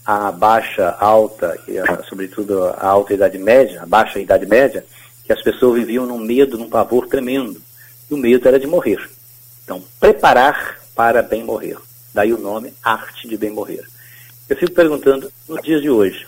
a 0.05 0.31
baixa, 0.31 0.95
alta, 0.99 1.59
e 1.67 1.79
a, 1.79 2.03
sobretudo 2.03 2.63
a 2.65 2.85
alta 2.85 3.13
idade 3.13 3.37
média, 3.39 3.81
a 3.81 3.85
baixa 3.85 4.19
idade 4.19 4.45
média, 4.45 4.85
que 5.25 5.33
as 5.33 5.41
pessoas 5.41 5.79
viviam 5.79 6.05
num 6.05 6.19
medo, 6.19 6.57
num 6.57 6.69
pavor 6.69 7.07
tremendo. 7.07 7.59
E 8.09 8.13
o 8.13 8.17
medo 8.17 8.47
era 8.47 8.59
de 8.59 8.67
morrer. 8.67 8.99
Então, 9.63 9.83
preparar 9.99 10.79
para 10.95 11.21
bem 11.21 11.43
morrer. 11.43 11.77
Daí 12.13 12.33
o 12.33 12.39
nome 12.39 12.73
Arte 12.83 13.27
de 13.27 13.37
Bem 13.37 13.51
Morrer. 13.51 13.83
Eu 14.47 14.57
fico 14.57 14.73
perguntando, 14.73 15.31
nos 15.47 15.61
dias 15.61 15.81
de 15.81 15.89
hoje, 15.89 16.25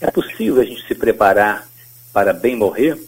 é 0.00 0.10
possível 0.10 0.62
a 0.62 0.64
gente 0.64 0.86
se 0.86 0.94
preparar 0.94 1.68
para 2.12 2.32
bem 2.32 2.56
morrer, 2.56 2.98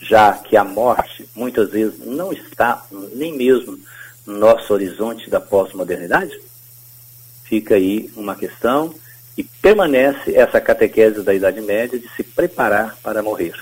já 0.00 0.32
que 0.32 0.56
a 0.56 0.64
morte 0.64 1.28
muitas 1.34 1.70
vezes 1.70 1.98
não 2.06 2.32
está 2.32 2.84
nem 3.12 3.36
mesmo 3.36 3.78
no 4.26 4.38
nosso 4.38 4.72
horizonte 4.72 5.28
da 5.28 5.40
pós-modernidade? 5.40 6.40
Fica 7.44 7.74
aí 7.74 8.10
uma 8.16 8.34
questão 8.34 8.94
e 9.36 9.44
permanece 9.44 10.34
essa 10.36 10.60
catequese 10.60 11.22
da 11.22 11.34
Idade 11.34 11.60
Média 11.60 11.98
de 11.98 12.08
se 12.10 12.22
preparar 12.22 12.96
para 13.02 13.22
morrer. 13.22 13.54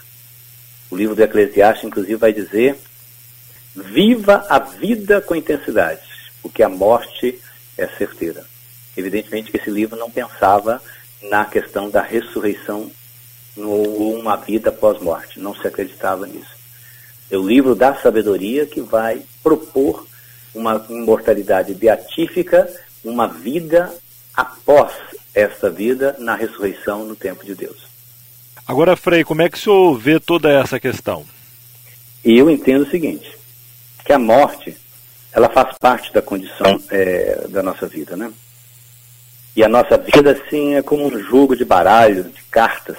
O 0.91 0.97
livro 0.97 1.15
do 1.15 1.23
Eclesiastes, 1.23 1.87
inclusive, 1.87 2.17
vai 2.17 2.33
dizer: 2.33 2.79
viva 3.75 4.47
a 4.49 4.59
vida 4.59 5.21
com 5.21 5.35
intensidade, 5.35 6.03
porque 6.43 6.63
a 6.63 6.69
morte 6.69 7.41
é 7.77 7.87
certeira. 7.87 8.45
Evidentemente 8.97 9.51
que 9.51 9.57
esse 9.57 9.71
livro 9.71 9.97
não 9.97 10.11
pensava 10.11 10.83
na 11.23 11.45
questão 11.45 11.91
da 11.91 12.03
ressurreição 12.03 12.91
numa 13.59 14.37
vida 14.37 14.71
pós-morte, 14.71 15.41
não 15.41 15.55
se 15.55 15.67
acreditava 15.67 16.27
nisso. 16.27 16.57
É 17.31 17.37
o 17.37 17.47
livro 17.47 17.75
da 17.75 17.95
sabedoria 17.95 18.65
que 18.65 18.81
vai 18.81 19.23
propor 19.43 20.07
uma 20.55 20.85
imortalidade 20.89 21.75
beatífica 21.75 22.69
uma 23.05 23.27
vida 23.27 23.93
após 24.35 24.93
esta 25.35 25.71
vida 25.71 26.17
na 26.19 26.35
ressurreição 26.35 27.05
no 27.05 27.15
tempo 27.15 27.45
de 27.45 27.55
Deus. 27.55 27.87
Agora, 28.67 28.97
Frei, 28.97 29.25
como 29.25 29.43
é 29.43 29.49
que 29.49 29.57
o 29.57 29.61
senhor 29.61 29.99
vê 29.99 30.21
toda 30.21 30.51
essa 30.51 30.79
questão? 30.79 31.25
Eu 32.25 32.51
entendo 32.51 32.83
o 32.83 32.91
seguinte, 32.91 33.37
que 34.05 34.13
a 34.13 34.19
morte, 34.19 34.77
ela 35.33 35.49
faz 35.49 35.77
parte 35.79 36.13
da 36.13 36.21
condição 36.21 36.81
é, 36.91 37.47
da 37.49 37.63
nossa 37.63 37.87
vida, 37.87 38.17
né? 38.17 38.33
E 39.57 39.65
a 39.65 39.69
nossa 39.69 39.97
vida, 39.97 40.33
assim, 40.33 40.75
é 40.75 40.83
como 40.83 41.07
um 41.07 41.19
jogo 41.19 41.57
de 41.57 41.65
baralho, 41.65 42.25
de 42.25 42.43
cartas. 42.45 42.97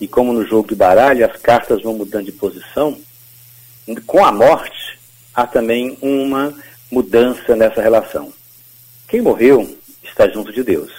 E 0.00 0.08
como 0.08 0.32
no 0.32 0.44
jogo 0.44 0.68
de 0.68 0.74
baralho, 0.74 1.24
as 1.24 1.36
cartas 1.40 1.82
vão 1.82 1.94
mudando 1.94 2.26
de 2.26 2.32
posição, 2.32 2.98
com 4.06 4.24
a 4.24 4.32
morte, 4.32 4.98
há 5.34 5.46
também 5.46 5.96
uma 6.00 6.54
mudança 6.90 7.54
nessa 7.54 7.82
relação. 7.82 8.32
Quem 9.08 9.20
morreu 9.20 9.76
está 10.02 10.28
junto 10.28 10.52
de 10.52 10.62
Deus. 10.62 10.90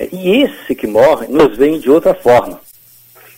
E 0.00 0.42
esse 0.42 0.74
que 0.74 0.86
morre 0.86 1.26
nos 1.28 1.56
vem 1.56 1.80
de 1.80 1.90
outra 1.90 2.14
forma, 2.14 2.60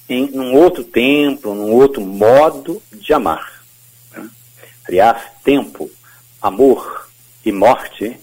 em 0.09 0.31
um 0.39 0.55
outro 0.55 0.83
tempo, 0.83 1.55
num 1.55 1.73
outro 1.73 2.01
modo 2.01 2.83
de 2.93 3.13
amar. 3.13 3.63
Aliás, 4.89 5.23
tempo, 5.45 5.91
amor 6.41 7.09
e 7.45 7.53
morte, 7.53 8.19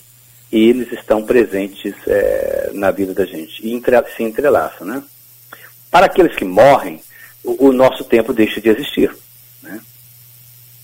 eles 0.51 0.91
estão 0.91 1.23
presentes 1.23 1.93
é, 2.07 2.71
na 2.73 2.89
vida 2.91 3.13
da 3.13 3.25
gente 3.25 3.61
e 3.61 3.81
se 4.15 4.23
entrelaçam. 4.23 4.85
Né? 4.87 5.03
Para 5.95 6.07
aqueles 6.07 6.35
que 6.35 6.43
morrem, 6.43 7.01
o, 7.41 7.67
o 7.67 7.71
nosso 7.71 8.03
tempo 8.03 8.33
deixa 8.33 8.59
de 8.59 8.67
existir. 8.67 9.15
Né? 9.63 9.79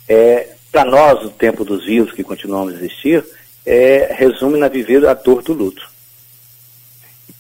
É, 0.08 0.56
Para 0.72 0.86
nós, 0.86 1.26
o 1.26 1.30
tempo 1.30 1.66
dos 1.66 1.86
vivos 1.86 2.14
que 2.14 2.24
continuamos 2.24 2.74
a 2.74 2.78
existir, 2.78 3.22
é, 3.66 4.16
resume 4.18 4.58
na 4.58 4.70
viver 4.70 5.06
a 5.06 5.14
dor 5.14 5.44
do 5.44 5.52
luto. 5.52 5.86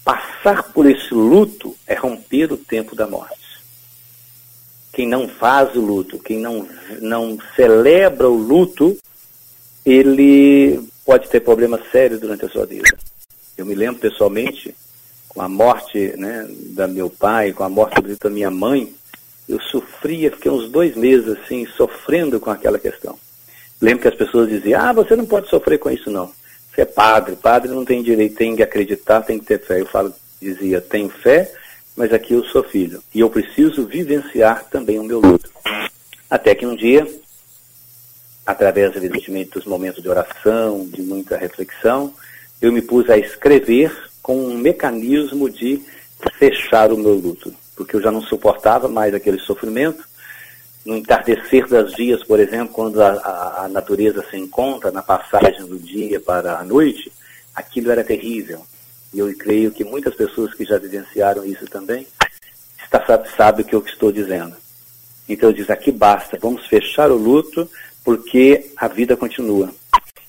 Passar 0.03 0.63
por 0.73 0.85
esse 0.85 1.13
luto 1.13 1.73
é 1.87 1.93
romper 1.93 2.51
o 2.51 2.57
tempo 2.57 2.93
da 2.93 3.07
morte. 3.07 3.39
Quem 4.91 5.07
não 5.07 5.29
faz 5.29 5.73
o 5.73 5.79
luto, 5.79 6.19
quem 6.19 6.39
não, 6.39 6.67
não 6.99 7.37
celebra 7.55 8.27
o 8.27 8.35
luto, 8.35 8.97
ele 9.85 10.77
pode 11.05 11.29
ter 11.29 11.39
problemas 11.39 11.89
sérios 11.89 12.19
durante 12.19 12.43
a 12.43 12.49
sua 12.49 12.65
vida. 12.65 12.97
Eu 13.55 13.65
me 13.65 13.75
lembro 13.75 14.01
pessoalmente, 14.01 14.75
com 15.33 15.41
a 15.41 15.47
morte 15.47 16.13
né, 16.17 16.45
da 16.75 16.89
meu 16.89 17.09
pai, 17.09 17.53
com 17.53 17.63
a 17.63 17.69
morte 17.69 18.01
da 18.01 18.29
minha 18.29 18.51
mãe, 18.51 18.93
eu 19.47 19.61
sofria, 19.61 20.29
fiquei 20.29 20.51
uns 20.51 20.69
dois 20.69 20.93
meses 20.93 21.29
assim, 21.29 21.65
sofrendo 21.65 22.37
com 22.37 22.51
aquela 22.51 22.77
questão. 22.77 23.17
Lembro 23.79 24.01
que 24.01 24.09
as 24.09 24.15
pessoas 24.15 24.49
diziam, 24.49 24.81
ah, 24.81 24.91
você 24.91 25.15
não 25.15 25.25
pode 25.25 25.49
sofrer 25.49 25.77
com 25.79 25.89
isso 25.89 26.11
não. 26.11 26.29
Você 26.73 26.81
é 26.81 26.85
padre, 26.85 27.37
padre 27.37 27.71
não 27.71 27.85
tem 27.85 28.03
direito, 28.03 28.35
tem 28.35 28.57
que 28.57 28.63
acreditar, 28.63 29.21
tem 29.21 29.39
que 29.39 29.45
ter 29.45 29.61
fé. 29.61 29.79
Eu 29.79 29.85
falo, 29.85 30.13
dizia, 30.41 30.81
tenho 30.81 31.09
fé, 31.09 31.49
mas 31.95 32.11
aqui 32.11 32.33
eu 32.33 32.43
sou 32.43 32.63
filho. 32.63 33.01
E 33.15 33.21
eu 33.21 33.29
preciso 33.29 33.85
vivenciar 33.85 34.65
também 34.69 34.99
o 34.99 35.03
meu 35.03 35.21
luto. 35.21 35.49
Até 36.29 36.53
que 36.53 36.65
um 36.65 36.75
dia, 36.75 37.07
através, 38.45 38.93
evidentemente, 38.97 39.51
dos 39.51 39.65
momentos 39.65 40.03
de 40.03 40.09
oração, 40.09 40.85
de 40.85 41.01
muita 41.01 41.37
reflexão, 41.37 42.13
eu 42.61 42.71
me 42.71 42.81
pus 42.81 43.09
a 43.09 43.17
escrever 43.17 44.10
com 44.21 44.37
um 44.37 44.57
mecanismo 44.57 45.49
de 45.49 45.81
fechar 46.37 46.91
o 46.91 46.97
meu 46.97 47.13
luto. 47.13 47.53
Porque 47.75 47.95
eu 47.95 48.01
já 48.01 48.11
não 48.11 48.21
suportava 48.21 48.87
mais 48.87 49.13
aquele 49.13 49.39
sofrimento, 49.39 50.03
no 50.85 50.95
entardecer 50.95 51.67
das 51.67 51.93
dias, 51.93 52.23
por 52.23 52.39
exemplo, 52.39 52.73
quando 52.73 53.01
a, 53.01 53.11
a, 53.11 53.65
a, 53.65 53.67
natureza 53.67 54.25
se 54.29 54.37
encontra 54.37 54.91
na 54.91 55.01
passagem 55.01 55.65
do 55.65 55.77
dia 55.77 56.19
para 56.19 56.57
a 56.57 56.63
noite, 56.63 57.11
aquilo 57.55 57.91
era 57.91 58.03
terrível. 58.03 58.65
E 59.13 59.19
eu 59.19 59.31
creio 59.37 59.71
que 59.71 59.83
muitas 59.83 60.15
pessoas 60.15 60.53
que 60.53 60.65
já 60.65 60.77
vivenciaram 60.77 61.45
isso 61.45 61.65
também 61.65 62.07
está, 62.83 63.05
sabe, 63.05 63.29
sabe 63.35 63.61
o 63.61 63.65
que 63.65 63.75
eu 63.75 63.83
estou 63.85 64.11
dizendo. 64.11 64.55
Então 65.29 65.49
eu 65.49 65.53
diz, 65.53 65.69
aqui 65.69 65.91
basta, 65.91 66.37
vamos 66.41 66.65
fechar 66.65 67.11
o 67.11 67.15
luto, 67.15 67.69
porque 68.03 68.71
a 68.75 68.87
vida 68.87 69.15
continua. 69.15 69.71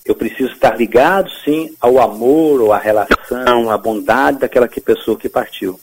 Eu 0.04 0.14
preciso 0.16 0.52
estar 0.52 0.76
ligado, 0.76 1.30
sim, 1.44 1.75
ao 1.80 2.00
amor, 2.00 2.61
ou 2.61 2.73
à 2.73 2.78
relação, 2.78 3.71
à 3.71 3.78
bondade 3.78 4.40
daquela 4.40 4.66
que 4.66 4.80
pessoa 4.80 5.16
que 5.16 5.28
partiu. 5.28 5.78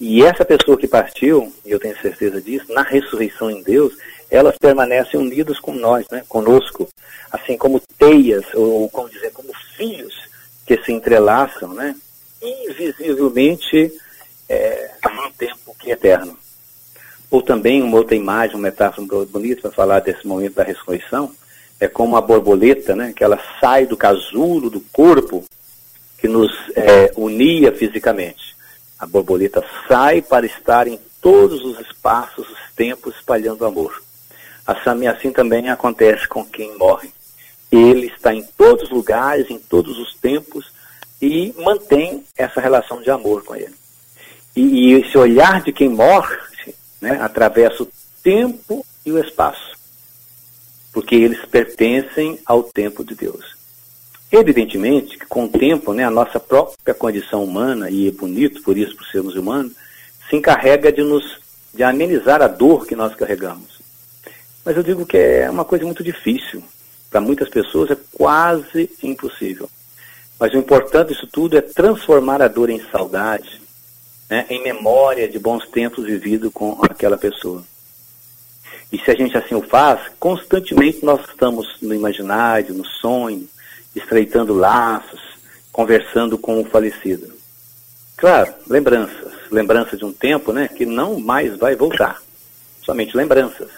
E 0.00 0.22
essa 0.22 0.44
pessoa 0.44 0.76
que 0.76 0.88
partiu, 0.88 1.52
e 1.64 1.70
eu 1.70 1.78
tenho 1.78 1.96
certeza 2.00 2.40
disso, 2.40 2.72
na 2.72 2.82
ressurreição 2.82 3.50
em 3.50 3.62
Deus, 3.62 3.94
elas 4.30 4.58
permanecem 4.58 5.18
unidas 5.18 5.58
com 5.60 5.72
nós, 5.72 6.04
né, 6.10 6.22
conosco, 6.28 6.88
assim 7.30 7.56
como 7.56 7.80
teias, 7.96 8.44
ou 8.52 8.88
como 8.90 9.08
dizer, 9.08 9.30
como 9.30 9.52
filhos 9.76 10.14
que 10.66 10.76
se 10.82 10.92
entrelaçam, 10.92 11.72
né, 11.72 11.94
invisivelmente 12.42 13.92
é, 14.48 14.90
num 15.14 15.30
tempo 15.32 15.74
que 15.78 15.90
é 15.90 15.94
eterno. 15.94 16.36
Ou 17.30 17.40
também 17.40 17.82
uma 17.82 17.96
outra 17.96 18.16
imagem, 18.16 18.56
uma 18.56 18.62
metáfora 18.62 19.06
bonita 19.26 19.62
para 19.62 19.70
falar 19.70 20.00
desse 20.00 20.26
momento 20.26 20.54
da 20.54 20.64
ressurreição, 20.64 21.32
é 21.78 21.88
como 21.88 22.16
a 22.16 22.20
borboleta, 22.20 22.96
né, 22.96 23.12
que 23.14 23.22
ela 23.22 23.38
sai 23.60 23.86
do 23.86 23.96
casulo 23.96 24.70
do 24.70 24.80
corpo 24.80 25.44
que 26.18 26.28
nos 26.28 26.52
é, 26.74 27.12
unia 27.16 27.72
fisicamente 27.72 28.56
a 28.98 29.06
borboleta 29.06 29.62
sai 29.86 30.22
para 30.22 30.46
estar 30.46 30.88
em 30.88 30.98
todos 31.20 31.62
os 31.64 31.78
espaços, 31.80 32.48
os 32.48 32.74
tempos, 32.74 33.14
espalhando 33.14 33.66
amor. 33.66 34.02
Assim, 34.66 35.06
assim 35.06 35.32
também 35.32 35.68
acontece 35.68 36.26
com 36.26 36.44
quem 36.44 36.76
morre. 36.78 37.10
Ele 37.70 38.06
está 38.06 38.32
em 38.32 38.42
todos 38.56 38.84
os 38.84 38.90
lugares, 38.90 39.50
em 39.50 39.58
todos 39.58 39.98
os 39.98 40.14
tempos, 40.14 40.72
e 41.20 41.54
mantém 41.58 42.24
essa 42.36 42.60
relação 42.60 43.02
de 43.02 43.10
amor 43.10 43.44
com 43.44 43.54
ele. 43.54 43.74
E, 44.54 44.62
e 44.62 44.92
esse 44.94 45.16
olhar 45.18 45.62
de 45.62 45.72
quem 45.72 45.88
morre 45.88 46.36
né, 47.00 47.18
atravessa 47.20 47.82
o 47.82 47.88
tempo 48.22 48.84
e 49.04 49.12
o 49.12 49.18
espaço, 49.18 49.65
porque 50.96 51.14
eles 51.14 51.44
pertencem 51.44 52.38
ao 52.46 52.62
tempo 52.62 53.04
de 53.04 53.14
Deus. 53.14 53.54
Evidentemente 54.32 55.18
que 55.18 55.26
com 55.26 55.44
o 55.44 55.48
tempo, 55.48 55.92
né, 55.92 56.02
a 56.02 56.10
nossa 56.10 56.40
própria 56.40 56.94
condição 56.94 57.44
humana, 57.44 57.90
e 57.90 58.08
é 58.08 58.10
bonito 58.10 58.62
por 58.62 58.78
isso, 58.78 58.96
por 58.96 59.06
sermos 59.08 59.36
humanos, 59.36 59.72
se 60.30 60.36
encarrega 60.36 60.90
de 60.90 61.02
nos 61.02 61.38
de 61.74 61.82
amenizar 61.82 62.40
a 62.40 62.48
dor 62.48 62.86
que 62.86 62.96
nós 62.96 63.14
carregamos. 63.14 63.78
Mas 64.64 64.74
eu 64.74 64.82
digo 64.82 65.04
que 65.04 65.18
é 65.18 65.50
uma 65.50 65.66
coisa 65.66 65.84
muito 65.84 66.02
difícil. 66.02 66.64
Para 67.10 67.20
muitas 67.20 67.50
pessoas 67.50 67.90
é 67.90 67.96
quase 68.14 68.88
impossível. 69.02 69.68
Mas 70.40 70.54
o 70.54 70.56
importante 70.56 71.08
disso 71.08 71.26
tudo 71.30 71.58
é 71.58 71.60
transformar 71.60 72.40
a 72.40 72.48
dor 72.48 72.70
em 72.70 72.80
saudade, 72.90 73.60
né, 74.30 74.46
em 74.48 74.62
memória 74.62 75.28
de 75.28 75.38
bons 75.38 75.68
tempos 75.68 76.06
vividos 76.06 76.50
com 76.54 76.78
aquela 76.80 77.18
pessoa. 77.18 77.62
E 78.92 78.98
se 78.98 79.10
a 79.10 79.14
gente 79.14 79.36
assim 79.36 79.54
o 79.54 79.62
faz, 79.62 80.00
constantemente 80.18 81.04
nós 81.04 81.20
estamos 81.28 81.76
no 81.82 81.94
imaginário, 81.94 82.74
no 82.74 82.84
sonho, 82.84 83.48
estreitando 83.94 84.54
laços, 84.54 85.20
conversando 85.72 86.38
com 86.38 86.60
o 86.60 86.64
falecido. 86.64 87.34
Claro, 88.16 88.54
lembranças, 88.68 89.32
lembrança 89.50 89.96
de 89.96 90.04
um 90.04 90.12
tempo, 90.12 90.52
né, 90.52 90.68
que 90.68 90.86
não 90.86 91.20
mais 91.20 91.56
vai 91.56 91.74
voltar. 91.74 92.22
Somente 92.82 93.16
lembranças. 93.16 93.68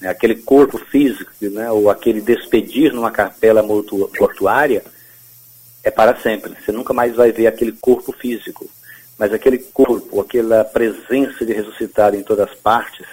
Né, 0.00 0.08
aquele 0.08 0.36
corpo 0.36 0.78
físico, 0.78 1.30
né, 1.40 1.70
ou 1.70 1.88
aquele 1.88 2.20
despedir 2.20 2.92
numa 2.92 3.10
capela 3.10 3.62
mortuária 3.62 4.84
é 5.82 5.90
para 5.90 6.16
sempre. 6.16 6.54
Você 6.62 6.72
nunca 6.72 6.92
mais 6.92 7.14
vai 7.14 7.32
ver 7.32 7.46
aquele 7.46 7.72
corpo 7.72 8.12
físico, 8.12 8.68
mas 9.18 9.32
aquele 9.32 9.58
corpo, 9.58 10.20
aquela 10.20 10.64
presença 10.64 11.44
de 11.44 11.52
ressuscitado 11.52 12.16
em 12.16 12.22
todas 12.22 12.50
as 12.50 12.54
partes, 12.56 13.06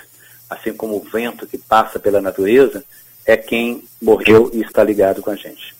assim 0.50 0.74
como 0.74 0.96
o 0.96 1.02
vento 1.02 1.46
que 1.46 1.58
passa 1.58 2.00
pela 2.00 2.22
natureza, 2.22 2.84
é 3.26 3.38
quem 3.38 3.84
morreu 4.02 4.50
e 4.54 4.62
está 4.62 4.84
ligado 4.84 5.22
com 5.22 5.30
a 5.30 5.36
gente. 5.36 5.76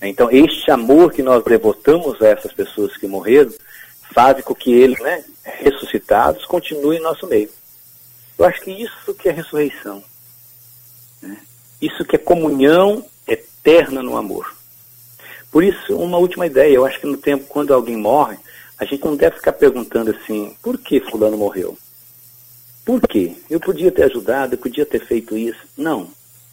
Então, 0.00 0.30
este 0.30 0.70
amor 0.70 1.12
que 1.12 1.22
nós 1.22 1.42
devotamos 1.44 2.20
a 2.20 2.28
essas 2.28 2.52
pessoas 2.52 2.96
que 2.96 3.06
morreram, 3.06 3.52
faz 4.12 4.42
com 4.44 4.54
que 4.54 4.72
eles, 4.72 4.98
né, 5.00 5.24
ressuscitados, 5.42 6.44
continuem 6.46 6.98
em 6.98 7.02
nosso 7.02 7.26
meio. 7.26 7.50
Eu 8.38 8.44
acho 8.44 8.60
que 8.60 8.70
isso 8.70 9.14
que 9.14 9.28
é 9.28 9.32
ressurreição. 9.32 10.02
Né? 11.22 11.36
Isso 11.80 12.04
que 12.04 12.16
é 12.16 12.18
comunhão 12.18 13.04
eterna 13.26 14.02
no 14.02 14.16
amor. 14.16 14.54
Por 15.50 15.62
isso, 15.62 15.96
uma 15.96 16.18
última 16.18 16.46
ideia, 16.46 16.74
eu 16.74 16.84
acho 16.84 17.00
que 17.00 17.06
no 17.06 17.16
tempo, 17.16 17.46
quando 17.46 17.72
alguém 17.72 17.96
morre, 17.96 18.36
a 18.78 18.84
gente 18.84 19.04
não 19.04 19.16
deve 19.16 19.36
ficar 19.36 19.52
perguntando 19.52 20.10
assim, 20.10 20.56
por 20.62 20.78
que 20.78 21.00
fulano 21.00 21.36
morreu? 21.36 21.78
Por 22.84 23.00
quê? 23.00 23.34
Eu 23.48 23.58
podia 23.58 23.90
ter 23.90 24.04
ajudado, 24.04 24.54
eu 24.54 24.58
podia 24.58 24.84
ter 24.84 25.04
feito 25.04 25.36
isso. 25.36 25.60
Não. 25.76 26.08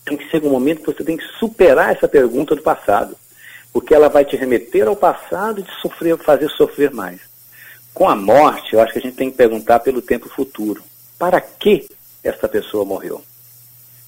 Tem 0.05 0.17
que 0.17 0.29
ser 0.29 0.43
um 0.43 0.49
momento 0.49 0.81
que 0.81 0.93
você 0.93 1.03
tem 1.03 1.17
que 1.17 1.25
superar 1.39 1.95
essa 1.95 2.07
pergunta 2.07 2.55
do 2.55 2.61
passado. 2.61 3.15
Porque 3.73 3.93
ela 3.93 4.09
vai 4.09 4.25
te 4.25 4.35
remeter 4.35 4.87
ao 4.87 4.95
passado 4.95 5.59
e 5.59 5.63
te 5.63 5.71
sofrer, 5.81 6.17
fazer 6.17 6.49
sofrer 6.49 6.91
mais. 6.91 7.19
Com 7.93 8.07
a 8.07 8.15
morte, 8.15 8.73
eu 8.73 8.81
acho 8.81 8.93
que 8.93 8.99
a 8.99 9.01
gente 9.01 9.15
tem 9.15 9.29
que 9.29 9.37
perguntar 9.37 9.79
pelo 9.79 10.01
tempo 10.01 10.29
futuro. 10.29 10.81
Para 11.19 11.41
que 11.41 11.87
essa 12.23 12.47
pessoa 12.47 12.85
morreu? 12.85 13.21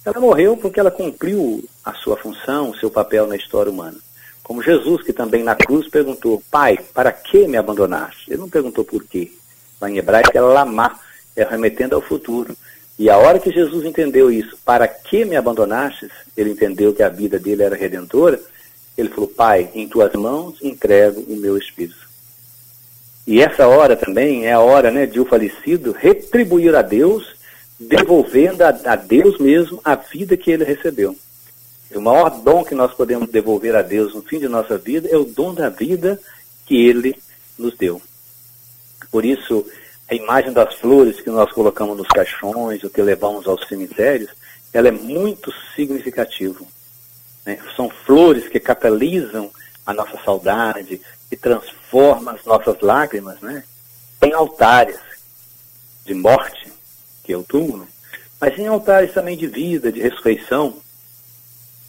Ela 0.05 0.19
morreu 0.19 0.57
porque 0.57 0.79
ela 0.79 0.91
cumpriu 0.91 1.63
a 1.83 1.93
sua 1.93 2.17
função, 2.17 2.71
o 2.71 2.77
seu 2.77 2.89
papel 2.89 3.27
na 3.27 3.35
história 3.35 3.71
humana. 3.71 3.97
Como 4.41 4.61
Jesus, 4.61 5.01
que 5.03 5.13
também 5.13 5.43
na 5.43 5.55
cruz 5.55 5.89
perguntou, 5.89 6.43
Pai, 6.51 6.77
para 6.93 7.11
que 7.11 7.47
me 7.47 7.55
abandonaste? 7.55 8.29
Ele 8.29 8.41
não 8.41 8.49
perguntou 8.49 8.83
por 8.83 9.03
quê. 9.05 9.31
Lá 9.79 9.89
em 9.89 9.97
hebraico 9.97 10.37
é 10.37 10.41
lamar, 10.41 10.99
é 11.35 11.43
remetendo 11.43 11.95
ao 11.95 12.01
futuro. 12.01 12.55
E 12.97 13.09
a 13.09 13.17
hora 13.17 13.39
que 13.39 13.51
Jesus 13.51 13.85
entendeu 13.85 14.31
isso, 14.31 14.57
para 14.63 14.87
que 14.87 15.25
me 15.25 15.35
abandonastes? 15.35 16.11
Ele 16.37 16.51
entendeu 16.51 16.93
que 16.93 17.01
a 17.01 17.09
vida 17.09 17.39
dele 17.39 17.63
era 17.63 17.75
redentora. 17.75 18.39
Ele 18.97 19.09
falou, 19.09 19.27
Pai, 19.27 19.69
em 19.73 19.87
tuas 19.87 20.13
mãos 20.13 20.59
entrego 20.61 21.21
o 21.21 21.35
meu 21.35 21.57
espírito. 21.57 22.03
E 23.25 23.41
essa 23.41 23.67
hora 23.67 23.95
também 23.95 24.45
é 24.45 24.51
a 24.51 24.59
hora 24.59 24.91
né, 24.91 25.05
de 25.05 25.19
o 25.19 25.25
falecido 25.25 25.91
retribuir 25.91 26.75
a 26.75 26.81
Deus, 26.81 27.35
devolvendo 27.79 28.61
a, 28.61 28.69
a 28.85 28.95
Deus 28.95 29.39
mesmo 29.39 29.79
a 29.83 29.95
vida 29.95 30.37
que 30.37 30.51
ele 30.51 30.63
recebeu. 30.63 31.15
O 31.95 32.01
maior 32.01 32.29
dom 32.29 32.63
que 32.63 32.75
nós 32.75 32.93
podemos 32.93 33.29
devolver 33.29 33.75
a 33.75 33.81
Deus 33.81 34.13
no 34.13 34.21
fim 34.21 34.39
de 34.39 34.47
nossa 34.47 34.77
vida 34.77 35.07
é 35.11 35.17
o 35.17 35.23
dom 35.23 35.53
da 35.53 35.69
vida 35.69 36.19
que 36.65 36.87
ele 36.87 37.15
nos 37.57 37.77
deu. 37.77 38.01
Por 39.11 39.23
isso, 39.23 39.65
a 40.13 40.15
imagem 40.15 40.53
das 40.53 40.75
flores 40.75 41.19
que 41.19 41.29
nós 41.29 41.51
colocamos 41.51 41.97
nos 41.97 42.07
caixões, 42.07 42.83
ou 42.83 42.89
que 42.89 43.01
levamos 43.01 43.47
aos 43.47 43.67
cemitérios, 43.67 44.29
ela 44.71 44.87
é 44.87 44.91
muito 44.91 45.51
significativa. 45.75 46.63
Né? 47.45 47.59
São 47.75 47.89
flores 47.89 48.47
que 48.47 48.59
catalisam 48.59 49.51
a 49.85 49.93
nossa 49.93 50.17
saudade, 50.23 51.01
que 51.29 51.35
transformam 51.35 52.35
as 52.35 52.45
nossas 52.45 52.79
lágrimas 52.81 53.39
né? 53.41 53.63
em 54.21 54.33
altares 54.33 54.99
de 56.05 56.13
morte, 56.13 56.71
que 57.23 57.33
é 57.33 57.37
o 57.37 57.43
túmulo, 57.43 57.87
mas 58.39 58.57
em 58.59 58.67
altares 58.67 59.13
também 59.13 59.35
de 59.35 59.47
vida, 59.47 59.91
de 59.91 59.99
ressurreição, 59.99 60.77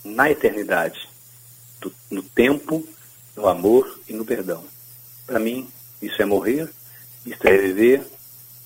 na 0.03 0.31
eternidade, 0.31 1.09
do, 1.81 1.93
no 2.11 2.23
tempo, 2.23 2.87
no 3.37 3.47
amor 3.47 4.01
e 4.09 4.13
no 4.13 4.25
perdão. 4.25 4.65
Para 5.27 5.39
mim, 5.39 5.69
isso 6.01 6.21
é 6.21 6.25
morrer 6.25 6.71
isto 7.27 7.47
é 7.47 7.57
viver, 7.57 8.07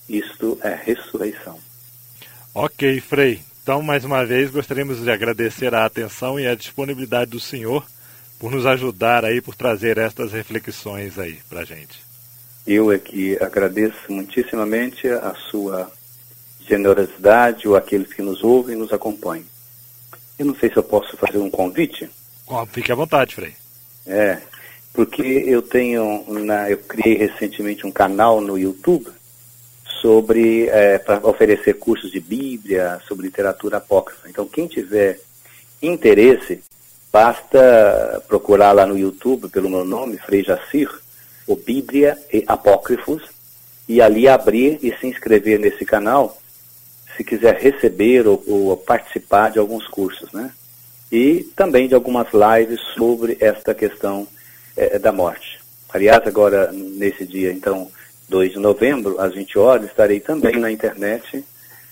isto 0.09 0.59
é 0.63 0.75
ressurreição. 0.75 1.59
Ok, 2.55 3.01
Frei. 3.01 3.41
Então, 3.63 3.83
mais 3.83 4.05
uma 4.05 4.25
vez, 4.25 4.51
gostaríamos 4.51 5.03
de 5.03 5.11
agradecer 5.11 5.75
a 5.75 5.85
atenção 5.85 6.41
e 6.41 6.47
a 6.47 6.55
disponibilidade 6.55 7.31
do 7.31 7.39
senhor 7.39 7.85
por 8.39 8.51
nos 8.51 8.65
ajudar 8.65 9.25
aí, 9.25 9.41
por 9.41 9.55
trazer 9.55 9.99
estas 9.99 10.33
reflexões 10.33 11.19
aí 11.19 11.39
para 11.49 11.65
gente. 11.65 12.01
Eu 12.67 12.91
é 12.91 12.99
que 12.99 13.37
agradeço 13.43 13.97
muitíssimamente 14.09 15.09
a 15.09 15.35
sua 15.51 15.91
generosidade 16.67 17.67
ou 17.67 17.77
aqueles 17.77 18.13
que 18.13 18.23
nos 18.23 18.43
ouvem 18.43 18.75
e 18.75 18.79
nos 18.79 18.93
acompanham. 18.93 19.45
Eu 20.39 20.47
não 20.47 20.55
sei 20.55 20.71
se 20.71 20.77
eu 20.77 20.83
posso 20.83 21.17
fazer 21.17 21.39
um 21.39 21.51
convite. 21.51 22.09
Fique 22.73 22.93
à 22.93 22.95
vontade, 22.95 23.35
Frei. 23.35 23.55
É, 24.07 24.39
porque 24.93 25.23
eu 25.23 25.61
tenho, 25.61 26.25
na, 26.29 26.71
eu 26.71 26.79
criei 26.79 27.17
recentemente 27.17 27.87
um 27.87 27.91
canal 27.91 28.41
no 28.41 28.59
YouTube 28.59 29.11
sobre 30.01 30.69
é, 30.69 30.99
para 30.99 31.27
oferecer 31.27 31.75
cursos 31.75 32.11
de 32.11 32.21
Bíblia, 32.21 33.01
sobre 33.07 33.27
literatura 33.27 33.79
apócrifa. 33.79 34.29
Então, 34.29 34.47
quem 34.47 34.67
tiver 34.67 35.21
interesse, 35.83 36.63
basta 37.13 38.23
procurar 38.29 38.73
lá 38.73 38.87
no 38.87 38.99
YouTube 38.99 39.49
pelo 39.49 39.71
meu 39.71 39.85
nome, 39.85 40.19
Frei 40.19 40.43
Jacir, 40.43 40.91
o 41.47 41.57
Bíblia 41.57 42.19
e 42.33 42.45
Apócrifos, 42.47 43.23
e 43.89 44.03
ali 44.03 44.29
abrir 44.29 44.79
e 44.83 44.95
se 44.99 45.07
inscrever 45.07 45.59
nesse 45.59 45.85
canal, 45.85 46.37
se 47.17 47.25
quiser 47.25 47.57
receber 47.57 48.27
ou, 48.27 48.43
ou 48.47 48.77
participar 48.77 49.51
de 49.51 49.59
alguns 49.59 49.87
cursos, 49.89 50.31
né? 50.33 50.53
E 51.11 51.43
também 51.57 51.89
de 51.89 51.95
algumas 51.95 52.29
lives 52.33 52.81
sobre 52.95 53.39
esta 53.41 53.75
questão 53.75 54.29
é, 54.77 54.99
da 54.99 55.11
morte. 55.11 55.59
Aliás, 55.89 56.27
agora, 56.27 56.71
nesse 56.71 57.25
dia, 57.25 57.51
então, 57.51 57.91
2 58.29 58.53
de 58.53 58.59
novembro, 58.59 59.21
às 59.21 59.35
20 59.35 59.59
horas, 59.59 59.87
estarei 59.87 60.21
também 60.21 60.57
na 60.57 60.71
internet 60.71 61.45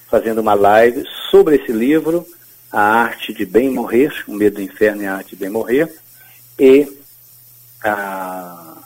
fazendo 0.08 0.40
uma 0.40 0.54
live 0.54 1.04
sobre 1.30 1.56
esse 1.56 1.72
livro, 1.72 2.26
A 2.70 2.80
Arte 2.80 3.32
de 3.32 3.44
Bem 3.44 3.70
Morrer, 3.70 4.12
O 4.28 4.34
Medo 4.34 4.56
do 4.56 4.62
Inferno 4.62 5.02
e 5.02 5.06
a 5.06 5.14
Arte 5.14 5.30
de 5.30 5.36
Bem 5.36 5.50
Morrer, 5.50 5.92
e 6.58 6.86
a, 7.82 8.76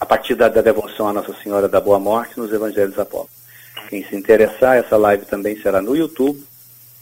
a 0.00 0.06
partir 0.06 0.34
da, 0.34 0.48
da 0.48 0.60
devoção 0.60 1.08
à 1.08 1.12
Nossa 1.12 1.34
Senhora 1.42 1.68
da 1.68 1.80
Boa 1.80 1.98
Morte 1.98 2.38
nos 2.38 2.52
Evangelhos 2.52 2.98
Apóstolos. 2.98 3.42
Quem 3.88 4.04
se 4.04 4.16
interessar, 4.16 4.76
essa 4.76 4.96
live 4.96 5.26
também 5.26 5.60
será 5.60 5.80
no 5.80 5.94
YouTube, 5.94 6.42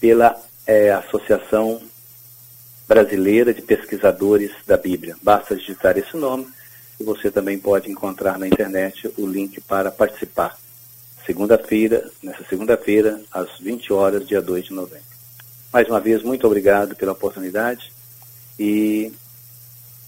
pela 0.01 0.37
é, 0.67 0.91
Associação 0.93 1.81
Brasileira 2.89 3.55
de 3.55 3.63
Pesquisadores 3.63 4.51
da 4.67 4.77
Bíblia. 4.77 5.17
Basta 5.23 5.55
digitar 5.55 5.97
esse 5.97 6.17
nome 6.17 6.47
e 7.01 7.03
você 7.03 7.31
também 7.31 7.59
pode 7.59 7.91
encontrar 7.91 8.39
na 8.39 8.47
internet 8.47 9.11
o 9.17 9.27
link 9.27 9.59
para 9.63 9.91
participar. 9.91 10.59
Segunda-feira, 11.25 12.11
nessa 12.23 12.45
segunda-feira, 12.45 13.21
às 13.33 13.59
20 13.59 13.93
horas, 13.93 14.29
dia 14.29 14.43
2 14.43 14.67
de 14.67 14.75
novembro. 14.75 15.05
Mais 15.73 15.89
uma 15.89 16.01
vez, 16.01 16.23
muito 16.23 16.47
obrigado 16.47 16.95
pela 16.95 17.13
oportunidade 17.13 17.91
e 18.59 19.13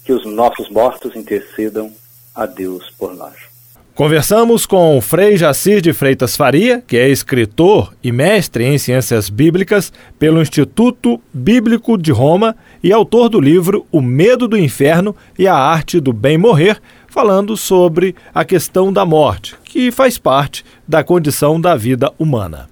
que 0.04 0.12
os 0.12 0.26
nossos 0.26 0.68
mortos 0.68 1.16
intercedam 1.16 1.92
a 2.34 2.44
Deus 2.44 2.90
por 2.98 3.14
nós. 3.14 3.51
Conversamos 3.94 4.64
com 4.64 4.98
Frei 5.02 5.36
Jacir 5.36 5.82
de 5.82 5.92
Freitas 5.92 6.34
Faria, 6.34 6.82
que 6.86 6.96
é 6.96 7.10
escritor 7.10 7.92
e 8.02 8.10
mestre 8.10 8.64
em 8.64 8.78
ciências 8.78 9.28
bíblicas 9.28 9.92
pelo 10.18 10.40
Instituto 10.40 11.20
Bíblico 11.32 11.98
de 11.98 12.10
Roma 12.10 12.56
e 12.82 12.90
autor 12.90 13.28
do 13.28 13.38
livro 13.38 13.84
O 13.92 14.00
Medo 14.00 14.48
do 14.48 14.56
Inferno 14.56 15.14
e 15.38 15.46
a 15.46 15.54
Arte 15.54 16.00
do 16.00 16.10
Bem 16.10 16.38
Morrer, 16.38 16.80
falando 17.06 17.54
sobre 17.54 18.16
a 18.34 18.46
questão 18.46 18.90
da 18.90 19.04
morte, 19.04 19.56
que 19.62 19.92
faz 19.92 20.16
parte 20.16 20.64
da 20.88 21.04
condição 21.04 21.60
da 21.60 21.76
vida 21.76 22.10
humana. 22.18 22.70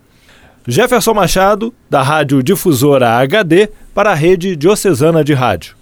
Jefferson 0.67 1.13
Machado, 1.13 1.75
da 1.91 2.03
Rádio 2.03 2.43
Difusora 2.43 3.19
HD, 3.19 3.69
para 3.95 4.13
a 4.13 4.15
Rede 4.15 4.57
Diocesana 4.57 5.23
de 5.23 5.35
Rádio. 5.35 5.80